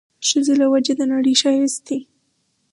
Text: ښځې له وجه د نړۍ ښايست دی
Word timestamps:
ښځې 0.27 0.53
له 0.61 0.65
وجه 0.73 0.93
د 0.95 1.01
نړۍ 1.13 1.33
ښايست 1.41 1.81
دی 1.87 1.99